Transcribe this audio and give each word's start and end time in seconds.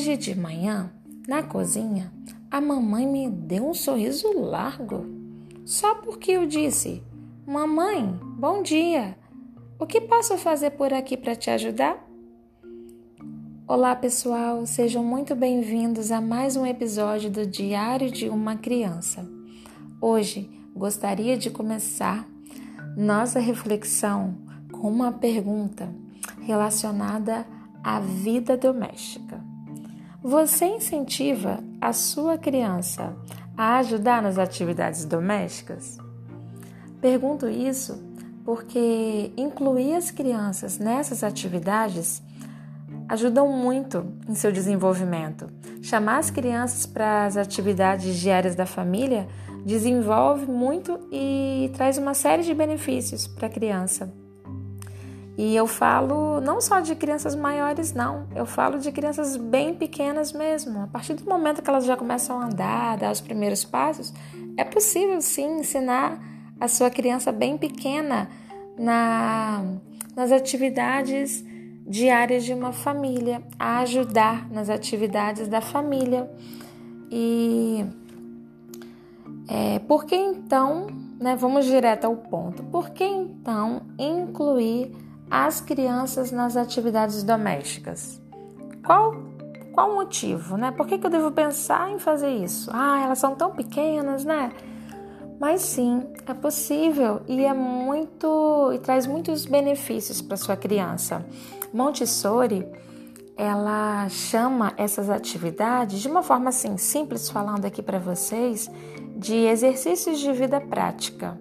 Hoje 0.00 0.16
de 0.16 0.34
manhã, 0.34 0.90
na 1.28 1.42
cozinha, 1.42 2.10
a 2.50 2.58
mamãe 2.58 3.06
me 3.06 3.28
deu 3.28 3.68
um 3.68 3.74
sorriso 3.74 4.32
largo. 4.32 5.04
Só 5.66 5.96
porque 5.96 6.32
eu 6.32 6.46
disse: 6.46 7.02
Mamãe, 7.46 8.18
bom 8.38 8.62
dia. 8.62 9.14
O 9.78 9.84
que 9.84 10.00
posso 10.00 10.38
fazer 10.38 10.70
por 10.70 10.90
aqui 10.94 11.18
para 11.18 11.36
te 11.36 11.50
ajudar? 11.50 12.02
Olá, 13.68 13.94
pessoal, 13.94 14.64
sejam 14.64 15.04
muito 15.04 15.34
bem-vindos 15.34 16.10
a 16.10 16.18
mais 16.18 16.56
um 16.56 16.64
episódio 16.64 17.30
do 17.30 17.44
Diário 17.44 18.10
de 18.10 18.26
uma 18.30 18.56
Criança. 18.56 19.28
Hoje 20.00 20.48
gostaria 20.74 21.36
de 21.36 21.50
começar 21.50 22.26
nossa 22.96 23.38
reflexão 23.38 24.34
com 24.72 24.90
uma 24.90 25.12
pergunta 25.12 25.94
relacionada 26.40 27.46
à 27.84 28.00
vida 28.00 28.56
doméstica. 28.56 29.49
Você 30.22 30.66
incentiva 30.66 31.64
a 31.80 31.94
sua 31.94 32.36
criança 32.36 33.16
a 33.56 33.78
ajudar 33.78 34.20
nas 34.20 34.36
atividades 34.36 35.06
domésticas? 35.06 35.96
Pergunto 37.00 37.48
isso 37.48 37.98
porque 38.44 39.32
incluir 39.34 39.94
as 39.94 40.10
crianças 40.10 40.78
nessas 40.78 41.24
atividades 41.24 42.22
ajudam 43.08 43.48
muito 43.48 44.12
em 44.28 44.34
seu 44.34 44.52
desenvolvimento. 44.52 45.46
Chamar 45.80 46.18
as 46.18 46.30
crianças 46.30 46.84
para 46.84 47.24
as 47.24 47.38
atividades 47.38 48.14
diárias 48.16 48.54
da 48.54 48.66
família 48.66 49.26
desenvolve 49.64 50.44
muito 50.44 51.00
e 51.10 51.70
traz 51.74 51.96
uma 51.96 52.12
série 52.12 52.42
de 52.42 52.52
benefícios 52.52 53.26
para 53.26 53.46
a 53.46 53.50
criança. 53.50 54.12
E 55.42 55.56
eu 55.56 55.66
falo 55.66 56.38
não 56.42 56.60
só 56.60 56.80
de 56.80 56.94
crianças 56.94 57.34
maiores, 57.34 57.94
não. 57.94 58.26
Eu 58.36 58.44
falo 58.44 58.78
de 58.78 58.92
crianças 58.92 59.38
bem 59.38 59.72
pequenas 59.72 60.34
mesmo. 60.34 60.82
A 60.82 60.86
partir 60.86 61.14
do 61.14 61.24
momento 61.24 61.62
que 61.62 61.70
elas 61.70 61.86
já 61.86 61.96
começam 61.96 62.38
a 62.38 62.44
andar, 62.44 62.98
dar 62.98 63.10
os 63.10 63.22
primeiros 63.22 63.64
passos, 63.64 64.12
é 64.54 64.64
possível 64.64 65.18
sim 65.22 65.60
ensinar 65.60 66.22
a 66.60 66.68
sua 66.68 66.90
criança 66.90 67.32
bem 67.32 67.56
pequena 67.56 68.28
na, 68.78 69.64
nas 70.14 70.30
atividades 70.30 71.42
diárias 71.86 72.44
de 72.44 72.52
uma 72.52 72.74
família, 72.74 73.42
a 73.58 73.78
ajudar 73.78 74.46
nas 74.50 74.68
atividades 74.68 75.48
da 75.48 75.62
família. 75.62 76.30
E 77.10 77.86
é, 79.48 79.78
por 79.78 80.04
que 80.04 80.16
então, 80.16 80.86
né, 81.18 81.34
vamos 81.34 81.64
direto 81.64 82.04
ao 82.04 82.14
ponto, 82.14 82.62
por 82.64 82.90
que 82.90 83.04
então 83.04 83.80
incluir 83.98 85.08
as 85.30 85.60
crianças 85.60 86.32
nas 86.32 86.56
atividades 86.56 87.22
domésticas? 87.22 88.20
Qual, 88.84 89.14
qual 89.72 89.92
o 89.92 89.94
motivo, 89.94 90.56
né? 90.56 90.70
Por 90.72 90.86
que, 90.86 90.98
que 90.98 91.06
eu 91.06 91.10
devo 91.10 91.30
pensar 91.30 91.90
em 91.90 91.98
fazer 91.98 92.30
isso? 92.30 92.70
Ah, 92.72 93.02
elas 93.04 93.18
são 93.18 93.34
tão 93.34 93.52
pequenas, 93.52 94.24
né? 94.24 94.52
Mas 95.38 95.62
sim, 95.62 96.02
é 96.26 96.34
possível 96.34 97.22
e 97.26 97.44
é 97.44 97.54
muito 97.54 98.70
e 98.74 98.78
traz 98.78 99.06
muitos 99.06 99.46
benefícios 99.46 100.20
para 100.20 100.36
sua 100.36 100.56
criança. 100.56 101.24
Montessori, 101.72 102.66
ela 103.36 104.06
chama 104.10 104.74
essas 104.76 105.08
atividades 105.08 106.00
de 106.00 106.08
uma 106.08 106.22
forma 106.22 106.50
assim 106.50 106.76
simples 106.76 107.30
falando 107.30 107.64
aqui 107.64 107.80
para 107.80 107.98
vocês, 107.98 108.70
de 109.16 109.34
exercícios 109.34 110.18
de 110.18 110.30
vida 110.32 110.60
prática. 110.60 111.40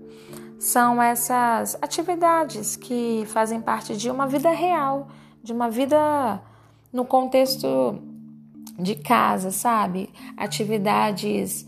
São 0.59 1.01
essas 1.01 1.77
atividades 1.81 2.75
que 2.75 3.23
fazem 3.27 3.61
parte 3.61 3.95
de 3.95 4.11
uma 4.11 4.27
vida 4.27 4.51
real, 4.51 5.07
de 5.41 5.53
uma 5.53 5.69
vida 5.69 6.41
no 6.91 7.05
contexto 7.05 7.97
de 8.77 8.95
casa, 8.95 9.51
sabe? 9.51 10.09
Atividades 10.35 11.65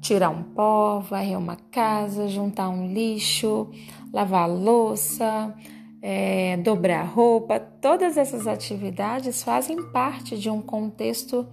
tirar 0.00 0.30
um 0.30 0.42
pó, 0.42 0.98
varrer 0.98 1.38
uma 1.38 1.56
casa, 1.70 2.26
juntar 2.26 2.68
um 2.68 2.92
lixo, 2.92 3.70
lavar 4.12 4.50
louça, 4.50 5.54
é, 6.02 6.56
dobrar 6.56 7.04
roupa, 7.04 7.58
todas 7.58 8.16
essas 8.16 8.46
atividades 8.46 9.42
fazem 9.42 9.80
parte 9.90 10.36
de 10.36 10.50
um 10.50 10.60
contexto 10.60 11.46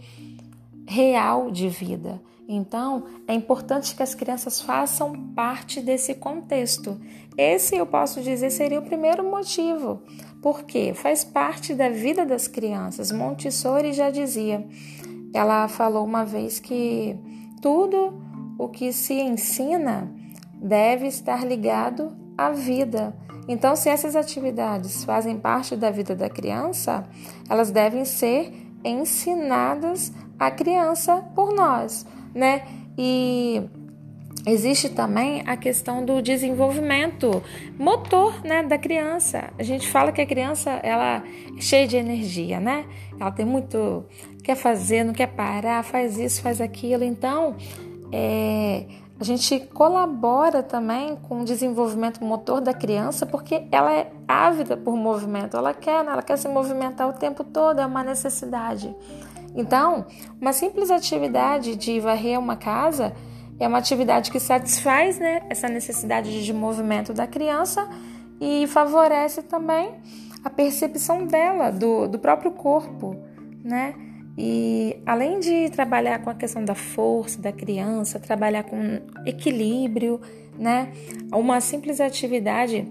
real 0.88 1.52
de 1.52 1.70
vida. 1.70 2.22
Então, 2.54 3.06
é 3.30 3.34
importante 3.34 3.96
que 3.96 4.04
as 4.04 4.14
crianças 4.14 4.60
façam 4.60 5.14
parte 5.34 5.80
desse 5.80 6.16
contexto. 6.16 7.00
Esse 7.38 7.78
eu 7.78 7.86
posso 7.86 8.20
dizer 8.20 8.50
seria 8.50 8.78
o 8.78 8.84
primeiro 8.84 9.24
motivo, 9.24 10.02
porque 10.42 10.94
faz 10.94 11.24
parte 11.24 11.74
da 11.74 11.88
vida 11.88 12.26
das 12.26 12.50
crianças. 12.50 13.10
Montessori 13.10 13.94
já 13.94 14.10
dizia, 14.10 14.68
ela 15.34 15.66
falou 15.70 16.04
uma 16.04 16.26
vez 16.26 16.60
que 16.60 17.18
tudo 17.62 18.22
o 18.60 18.68
que 18.68 18.92
se 18.92 19.14
ensina 19.14 20.14
deve 20.56 21.08
estar 21.08 21.48
ligado 21.48 22.12
à 22.38 22.52
vida. 22.52 23.16
Então, 23.48 23.78
se 23.78 23.88
essas 23.88 24.14
atividades 24.14 25.06
fazem 25.06 25.40
parte 25.40 25.78
da 25.78 25.90
vida 25.90 26.14
da 26.14 26.30
criança, 26.30 27.06
elas 27.50 27.72
devem 27.72 28.04
ser 28.04 28.52
ensinadas 28.84 30.12
à 30.38 30.52
criança 30.52 31.24
por 31.34 31.54
nós, 31.54 32.06
né? 32.34 32.64
E 32.98 33.62
existe 34.46 34.90
também 34.90 35.44
a 35.46 35.56
questão 35.56 36.04
do 36.04 36.22
desenvolvimento 36.22 37.44
motor, 37.78 38.44
né, 38.44 38.64
da 38.64 38.78
criança. 38.78 39.52
A 39.58 39.64
gente 39.64 39.88
fala 39.90 40.12
que 40.12 40.22
a 40.22 40.26
criança 40.26 40.72
ela 40.84 41.24
é 41.58 41.62
cheia 41.62 41.88
de 41.88 41.98
energia, 41.98 42.60
né? 42.60 42.86
Ela 43.20 43.32
tem 43.32 43.46
muito 43.46 44.06
quer 44.44 44.56
fazer, 44.56 45.04
não 45.04 45.14
quer 45.14 45.28
parar, 45.28 45.84
faz 45.84 46.18
isso, 46.18 46.42
faz 46.42 46.60
aquilo. 46.60 47.04
Então, 47.04 47.56
é, 48.12 48.86
a 49.20 49.24
gente 49.24 49.60
colabora 49.72 50.64
também 50.64 51.16
com 51.16 51.42
o 51.42 51.46
desenvolvimento 51.46 52.24
motor 52.24 52.60
da 52.60 52.74
criança 52.74 53.24
porque 53.24 53.68
ela 53.72 53.94
é 53.94 54.12
ávida 54.28 54.76
por 54.76 54.96
movimento, 54.96 55.56
ela 55.56 55.76
quer, 55.76 56.04
né? 56.04 56.12
ela 56.12 56.24
quer 56.24 56.38
se 56.38 56.48
movimentar 56.48 57.08
o 57.08 57.14
tempo 57.14 57.44
todo, 57.44 57.80
é 57.80 57.86
uma 57.86 58.04
necessidade. 58.04 58.96
Então, 59.56 60.06
uma 60.40 60.54
simples 60.54 60.90
atividade 60.90 61.76
de 61.76 62.00
varrer 62.00 62.40
uma 62.40 62.56
casa 62.56 63.14
é 63.60 63.68
uma 63.68 63.78
atividade 63.78 64.32
que 64.32 64.40
satisfaz 64.40 65.20
né, 65.20 65.44
essa 65.50 65.68
necessidade 65.68 66.44
de 66.44 66.54
movimento 66.54 67.14
da 67.14 67.28
criança 67.28 67.88
e 68.40 68.66
favorece 68.68 69.44
também 69.44 69.92
a 70.44 70.50
percepção 70.50 71.28
dela, 71.28 71.70
do, 71.70 72.08
do 72.08 72.18
próprio 72.18 72.52
corpo, 72.52 73.16
né? 73.64 73.94
E 74.38 74.98
além 75.06 75.40
de 75.40 75.70
trabalhar 75.70 76.20
com 76.20 76.30
a 76.30 76.34
questão 76.34 76.64
da 76.66 76.74
força 76.74 77.40
da 77.40 77.52
criança, 77.52 78.20
trabalhar 78.20 78.64
com 78.64 79.00
equilíbrio, 79.26 80.20
né? 80.58 80.92
Uma 81.32 81.62
simples 81.62 82.02
atividade 82.02 82.88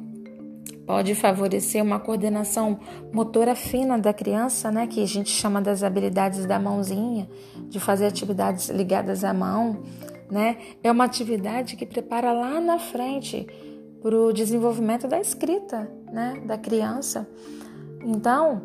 pode 0.91 1.15
favorecer 1.15 1.81
uma 1.85 2.01
coordenação 2.01 2.81
motora 3.13 3.55
fina 3.55 3.97
da 3.97 4.13
criança, 4.13 4.73
né, 4.73 4.89
que 4.89 5.01
a 5.01 5.07
gente 5.07 5.31
chama 5.31 5.63
das 5.63 5.85
habilidades 5.85 6.47
da 6.47 6.59
mãozinha, 6.59 7.31
de 7.69 7.79
fazer 7.79 8.07
atividades 8.07 8.69
ligadas 8.71 9.23
à 9.23 9.33
mão, 9.33 9.85
né? 10.29 10.57
É 10.83 10.91
uma 10.91 11.05
atividade 11.05 11.77
que 11.77 11.87
prepara 11.87 12.33
lá 12.33 12.61
na 12.61 12.81
frente 12.81 13.47
para 14.03 14.17
o 14.17 14.33
desenvolvimento 14.33 15.07
da 15.07 15.21
escrita, 15.21 15.89
né, 16.13 16.43
da 16.45 16.59
criança. 16.59 17.25
Então, 18.05 18.63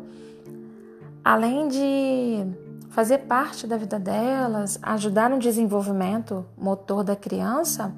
além 1.24 1.68
de 1.68 2.44
fazer 2.90 3.18
parte 3.18 3.68
da 3.68 3.76
vida 3.76 4.00
delas, 4.00 4.80
ajudar 4.82 5.30
no 5.30 5.38
desenvolvimento 5.38 6.44
motor 6.58 7.04
da 7.04 7.14
criança, 7.14 7.94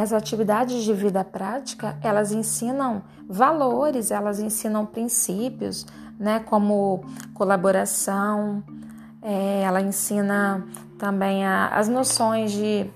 as 0.00 0.12
atividades 0.12 0.82
de 0.82 0.92
vida 0.92 1.22
prática, 1.22 1.96
elas 2.02 2.32
ensinam 2.32 3.02
valores, 3.28 4.10
elas 4.10 4.40
ensinam 4.40 4.84
princípios, 4.84 5.86
né, 6.18 6.40
como 6.40 7.04
colaboração, 7.34 8.62
é, 9.22 9.62
ela 9.62 9.80
ensina 9.80 10.66
também 10.98 11.44
a, 11.44 11.68
as 11.68 11.88
noções 11.88 12.52
de 12.52 12.90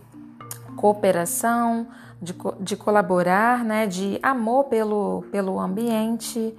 cooperação, 0.77 1.87
de, 2.21 2.35
de 2.61 2.77
colaborar, 2.77 3.65
né, 3.65 3.87
de 3.87 4.19
amor 4.23 4.65
pelo, 4.65 5.25
pelo 5.31 5.59
ambiente, 5.61 6.55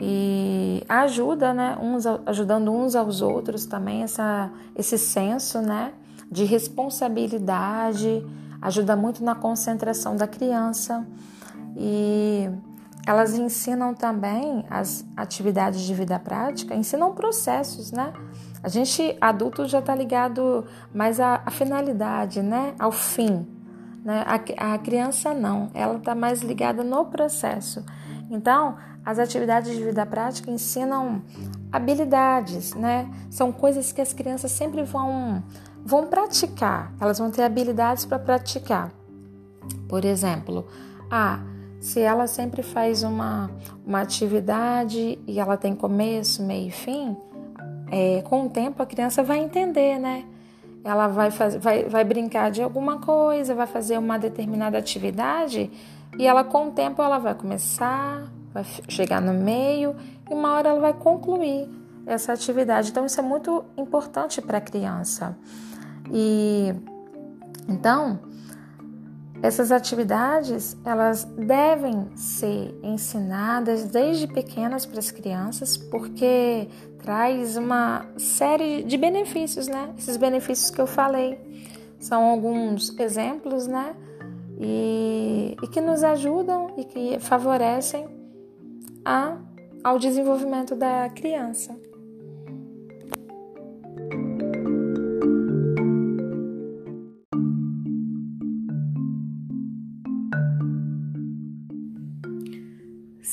e 0.00 0.84
ajuda, 0.88 1.54
né, 1.54 1.76
uns 1.80 2.04
ajudando 2.26 2.70
uns 2.70 2.94
aos 2.94 3.22
outros 3.22 3.64
também 3.64 4.02
essa 4.02 4.50
esse 4.74 4.98
senso, 4.98 5.60
né, 5.60 5.92
de 6.30 6.44
responsabilidade, 6.44 8.22
ajuda 8.66 8.96
muito 8.96 9.22
na 9.22 9.34
concentração 9.34 10.16
da 10.16 10.26
criança 10.26 11.06
e 11.76 12.50
elas 13.06 13.34
ensinam 13.34 13.94
também 13.94 14.64
as 14.68 15.06
atividades 15.16 15.82
de 15.82 15.94
vida 15.94 16.18
prática, 16.18 16.74
ensinam 16.74 17.14
processos, 17.14 17.92
né? 17.92 18.12
A 18.64 18.68
gente 18.68 19.16
adulto 19.20 19.66
já 19.66 19.78
está 19.78 19.94
ligado 19.94 20.64
mais 20.92 21.20
à, 21.20 21.40
à, 21.46 21.50
finalidade, 21.52 22.42
né? 22.42 22.74
Ao 22.76 22.90
fim, 22.90 23.46
né? 24.04 24.24
A, 24.26 24.74
a 24.74 24.78
criança 24.78 25.32
não, 25.32 25.70
ela 25.72 25.98
está 25.98 26.16
mais 26.16 26.42
ligada 26.42 26.82
no 26.82 27.04
processo. 27.04 27.84
Então, 28.28 28.76
as 29.04 29.20
atividades 29.20 29.70
de 29.76 29.84
vida 29.84 30.04
prática 30.04 30.50
ensinam 30.50 31.22
habilidades, 31.70 32.74
né? 32.74 33.08
São 33.30 33.52
coisas 33.52 33.92
que 33.92 34.00
as 34.00 34.12
crianças 34.12 34.50
sempre 34.50 34.82
vão 34.82 35.44
vão 35.86 36.08
praticar. 36.08 36.92
Elas 37.00 37.18
vão 37.18 37.30
ter 37.30 37.42
habilidades 37.42 38.04
para 38.04 38.18
praticar. 38.18 38.92
Por 39.88 40.04
exemplo, 40.04 40.66
ah, 41.08 41.38
se 41.78 42.00
ela 42.00 42.26
sempre 42.26 42.62
faz 42.62 43.04
uma, 43.04 43.48
uma 43.86 44.00
atividade 44.00 45.18
e 45.26 45.38
ela 45.38 45.56
tem 45.56 45.76
começo, 45.76 46.42
meio 46.42 46.68
e 46.68 46.70
fim, 46.72 47.16
é, 47.90 48.20
com 48.22 48.46
o 48.46 48.50
tempo 48.50 48.82
a 48.82 48.86
criança 48.86 49.22
vai 49.22 49.38
entender, 49.38 49.98
né? 49.98 50.24
Ela 50.82 51.06
vai, 51.06 51.30
faz, 51.30 51.54
vai, 51.54 51.84
vai 51.84 52.04
brincar 52.04 52.50
de 52.50 52.62
alguma 52.62 52.98
coisa, 52.98 53.54
vai 53.54 53.66
fazer 53.66 53.96
uma 53.96 54.18
determinada 54.18 54.76
atividade 54.78 55.70
e 56.18 56.26
ela 56.26 56.42
com 56.42 56.68
o 56.68 56.70
tempo 56.72 57.00
ela 57.00 57.18
vai 57.18 57.34
começar, 57.34 58.24
vai 58.52 58.64
chegar 58.88 59.20
no 59.20 59.32
meio 59.32 59.94
e 60.28 60.34
uma 60.34 60.54
hora 60.54 60.70
ela 60.70 60.80
vai 60.80 60.94
concluir 60.94 61.68
essa 62.06 62.32
atividade. 62.32 62.90
Então 62.90 63.06
isso 63.06 63.20
é 63.20 63.22
muito 63.22 63.64
importante 63.76 64.40
para 64.42 64.58
a 64.58 64.60
criança. 64.60 65.36
E 66.12 66.72
então 67.68 68.20
essas 69.42 69.70
atividades, 69.70 70.76
elas 70.84 71.24
devem 71.24 72.08
ser 72.16 72.74
ensinadas 72.82 73.84
desde 73.84 74.26
pequenas 74.26 74.86
para 74.86 74.98
as 74.98 75.10
crianças, 75.10 75.76
porque 75.76 76.68
traz 76.98 77.56
uma 77.56 78.06
série 78.16 78.82
de 78.82 78.96
benefícios, 78.96 79.68
né? 79.68 79.94
Esses 79.96 80.16
benefícios 80.16 80.70
que 80.70 80.80
eu 80.80 80.86
falei 80.86 81.38
são 81.98 82.24
alguns 82.24 82.98
exemplos, 82.98 83.66
né? 83.66 83.94
E, 84.58 85.56
e 85.62 85.68
que 85.68 85.80
nos 85.80 86.02
ajudam 86.02 86.74
e 86.78 86.84
que 86.84 87.20
favorecem 87.20 88.08
a, 89.04 89.36
ao 89.84 89.98
desenvolvimento 89.98 90.74
da 90.74 91.10
criança. 91.10 91.78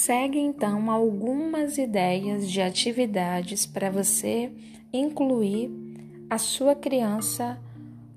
Segue 0.04 0.38
então 0.38 0.92
algumas 0.92 1.78
ideias 1.78 2.52
de 2.52 2.62
atividades 2.62 3.66
para 3.66 3.90
você 3.90 4.52
incluir 4.92 5.72
a 6.30 6.38
sua 6.38 6.76
criança 6.76 7.58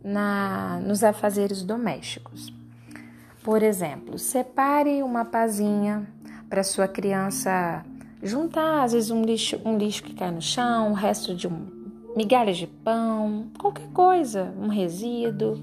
na, 0.03 0.81
nos 0.85 1.05
afazeres 1.05 1.63
domésticos. 1.63 2.53
Por 3.41 3.63
exemplo, 3.63 4.19
separe 4.19 5.01
uma 5.01 5.25
pazinha 5.25 6.09
para 6.51 6.65
sua 6.65 6.89
criança 6.89 7.87
juntar, 8.21 8.83
às 8.83 8.93
vezes 8.93 9.13
um 9.13 9.23
lixo, 9.23 9.61
um 9.65 9.79
lixo 9.79 10.03
que 10.03 10.13
cai 10.13 10.33
no 10.33 10.43
chão, 10.43 10.91
o 10.91 10.95
resto 10.95 11.37
de 11.37 11.47
um, 11.47 11.69
migalhas 12.17 12.57
de 12.57 12.67
pão, 12.67 13.47
qualquer 13.61 13.87
coisa, 13.91 14.53
um 14.59 14.67
resíduo. 14.67 15.63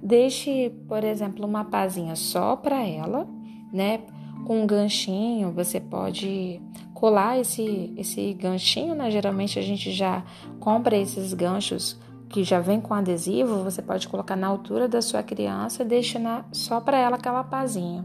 Deixe, 0.00 0.70
por 0.86 1.02
exemplo, 1.02 1.44
uma 1.44 1.64
pazinha 1.64 2.14
só 2.14 2.54
para 2.54 2.80
ela, 2.86 3.26
né? 3.72 4.02
Com 4.44 4.62
um 4.62 4.66
ganchinho, 4.66 5.50
você 5.50 5.80
pode 5.80 6.60
colar 6.92 7.38
esse, 7.38 7.92
esse 7.96 8.32
ganchinho, 8.34 8.94
né? 8.94 9.10
Geralmente 9.10 9.58
a 9.58 9.62
gente 9.62 9.90
já 9.90 10.22
compra 10.60 10.96
esses 10.96 11.34
ganchos 11.34 11.98
que 12.28 12.42
já 12.42 12.60
vem 12.60 12.80
com 12.80 12.94
adesivo, 12.94 13.62
você 13.62 13.80
pode 13.80 14.08
colocar 14.08 14.36
na 14.36 14.46
altura 14.46 14.88
da 14.88 15.00
sua 15.00 15.22
criança 15.22 15.82
e 15.82 15.86
deixar 15.86 16.18
na, 16.18 16.44
só 16.52 16.80
para 16.80 16.98
ela 16.98 17.16
aquela 17.16 17.44
pazinha. 17.44 18.04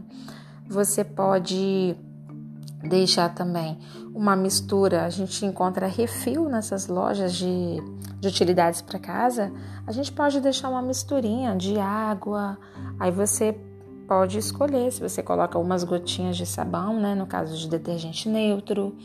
Você 0.68 1.02
pode 1.02 1.96
deixar 2.82 3.34
também 3.34 3.78
uma 4.14 4.36
mistura, 4.36 5.04
a 5.04 5.10
gente 5.10 5.44
encontra 5.44 5.86
refil 5.86 6.48
nessas 6.48 6.86
lojas 6.86 7.34
de, 7.34 7.76
de 8.20 8.28
utilidades 8.28 8.80
para 8.80 8.98
casa, 8.98 9.52
a 9.86 9.92
gente 9.92 10.12
pode 10.12 10.40
deixar 10.40 10.68
uma 10.68 10.80
misturinha 10.80 11.56
de 11.56 11.78
água, 11.78 12.56
aí 12.98 13.10
você 13.10 13.52
pode 14.10 14.38
escolher 14.38 14.90
se 14.90 15.00
você 15.00 15.22
coloca 15.22 15.56
umas 15.56 15.84
gotinhas 15.84 16.36
de 16.36 16.44
sabão, 16.44 16.98
né, 16.98 17.14
no 17.14 17.28
caso 17.28 17.56
de 17.56 17.68
detergente 17.68 18.28
neutro, 18.28 18.96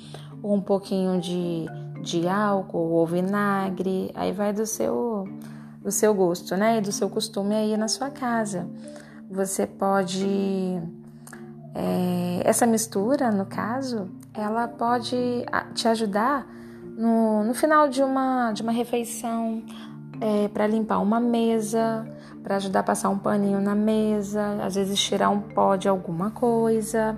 ou 0.42 0.56
um 0.56 0.60
pouquinho 0.60 1.22
de, 1.22 1.68
de 2.02 2.28
álcool 2.28 2.90
ou 2.90 3.06
vinagre, 3.06 4.10
aí 4.16 4.32
vai 4.32 4.52
do 4.52 4.66
seu 4.66 5.30
do 5.80 5.92
seu 5.92 6.12
gosto, 6.16 6.58
né, 6.58 6.80
e 6.80 6.82
do 6.82 6.92
seu 6.92 7.08
costume 7.08 7.54
aí 7.54 7.78
na 7.78 7.88
sua 7.88 8.10
casa. 8.10 8.68
Você 9.30 9.68
pode 9.68 10.26
é, 11.76 12.42
essa 12.44 12.66
mistura, 12.66 13.32
no 13.32 13.46
caso, 13.46 14.10
ela 14.34 14.68
pode 14.68 15.16
te 15.76 15.88
ajudar 15.88 16.48
no, 16.98 17.44
no 17.44 17.54
final 17.54 17.88
de 17.88 18.02
uma, 18.02 18.52
de 18.54 18.64
uma 18.64 18.72
refeição 18.72 19.62
é, 20.20 20.48
para 20.48 20.66
limpar 20.66 20.98
uma 20.98 21.20
mesa, 21.20 22.08
para 22.46 22.58
ajudar 22.58 22.82
a 22.82 22.84
passar 22.84 23.10
um 23.10 23.18
paninho 23.18 23.60
na 23.60 23.74
mesa, 23.74 24.64
às 24.64 24.76
vezes 24.76 25.00
tirar 25.02 25.32
um 25.32 25.42
pó 25.42 25.76
de 25.76 25.90
alguma 25.90 26.30
coisa. 26.30 27.18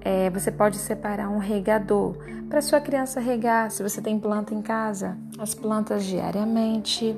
É, 0.00 0.30
você 0.30 0.52
pode 0.52 0.76
separar 0.76 1.28
um 1.28 1.38
regador 1.38 2.14
para 2.48 2.62
sua 2.62 2.80
criança 2.80 3.18
regar, 3.18 3.68
se 3.72 3.82
você 3.82 4.00
tem 4.00 4.16
planta 4.16 4.54
em 4.54 4.62
casa, 4.62 5.18
as 5.40 5.56
plantas 5.56 6.04
diariamente. 6.04 7.16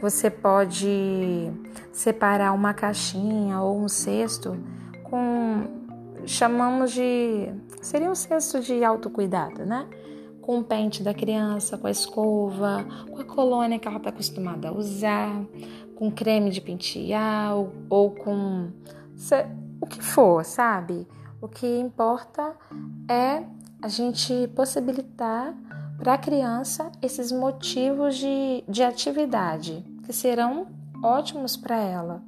Você 0.00 0.30
pode 0.30 1.52
separar 1.92 2.52
uma 2.52 2.72
caixinha 2.72 3.60
ou 3.60 3.78
um 3.78 3.88
cesto 3.88 4.56
com 5.04 5.66
chamamos 6.24 6.90
de 6.90 7.52
seria 7.82 8.10
um 8.10 8.14
cesto 8.14 8.60
de 8.60 8.82
autocuidado, 8.82 9.66
né? 9.66 9.86
Com 10.44 10.58
o 10.58 10.64
pente 10.64 11.02
da 11.02 11.14
criança, 11.14 11.78
com 11.78 11.86
a 11.86 11.90
escova, 11.90 12.84
com 13.10 13.18
a 13.18 13.24
colônia 13.24 13.78
que 13.78 13.88
ela 13.88 13.96
está 13.96 14.10
acostumada 14.10 14.68
a 14.68 14.72
usar, 14.72 15.42
com 15.94 16.10
creme 16.10 16.50
de 16.50 16.60
pentear 16.60 17.56
ou, 17.56 17.72
ou 17.88 18.10
com 18.10 18.68
o 19.80 19.86
que 19.86 20.02
for, 20.02 20.44
sabe? 20.44 21.08
O 21.40 21.48
que 21.48 21.66
importa 21.78 22.54
é 23.08 23.42
a 23.80 23.88
gente 23.88 24.46
possibilitar 24.54 25.54
para 25.96 26.12
a 26.12 26.18
criança 26.18 26.92
esses 27.00 27.32
motivos 27.32 28.16
de, 28.16 28.62
de 28.68 28.82
atividade 28.82 29.82
que 30.04 30.12
serão 30.12 30.66
ótimos 31.02 31.56
para 31.56 31.76
ela. 31.80 32.22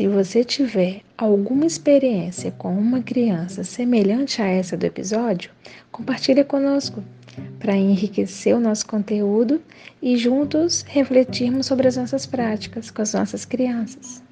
Se 0.00 0.08
você 0.08 0.42
tiver 0.42 1.02
alguma 1.14 1.66
experiência 1.66 2.50
com 2.52 2.72
uma 2.72 3.02
criança 3.02 3.62
semelhante 3.62 4.40
a 4.40 4.46
essa 4.46 4.74
do 4.74 4.86
episódio, 4.86 5.50
compartilhe 5.92 6.42
conosco 6.42 7.04
para 7.58 7.76
enriquecer 7.76 8.56
o 8.56 8.60
nosso 8.60 8.86
conteúdo 8.86 9.60
e 10.00 10.16
juntos 10.16 10.86
refletirmos 10.88 11.66
sobre 11.66 11.86
as 11.86 11.98
nossas 11.98 12.24
práticas 12.24 12.90
com 12.90 13.02
as 13.02 13.12
nossas 13.12 13.44
crianças. 13.44 14.22